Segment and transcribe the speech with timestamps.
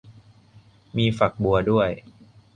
[0.97, 1.89] มีฝักบัวด้วย